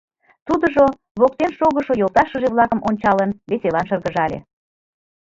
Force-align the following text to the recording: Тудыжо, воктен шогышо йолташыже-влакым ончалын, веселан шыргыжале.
Тудыжо, 0.47 0.85
воктен 1.21 1.51
шогышо 1.59 1.93
йолташыже-влакым 1.97 2.79
ончалын, 2.89 3.31
веселан 3.49 3.85
шыргыжале. 3.89 4.39